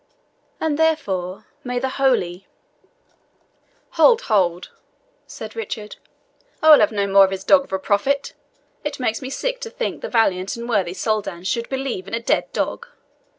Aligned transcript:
And, 0.59 0.79
therefore, 0.79 1.45
may 1.63 1.77
the 1.77 1.89
holy" 2.01 2.47
"Hold, 3.97 4.21
hold," 4.23 4.71
said 5.27 5.55
Richard, 5.55 5.97
"I 6.59 6.71
will 6.71 6.79
have 6.79 6.91
no 6.91 7.05
more 7.05 7.23
of 7.23 7.29
his 7.29 7.43
dog 7.43 7.65
of 7.65 7.71
a 7.71 7.77
prophet! 7.77 8.33
It 8.83 8.99
makes 8.99 9.21
me 9.21 9.29
sick 9.29 9.61
to 9.61 9.69
think 9.69 10.01
the 10.01 10.09
valiant 10.09 10.55
and 10.55 10.67
worthy 10.67 10.95
Soldan 10.95 11.43
should 11.43 11.69
believe 11.69 12.07
in 12.07 12.15
a 12.15 12.19
dead 12.19 12.51
dog. 12.51 12.87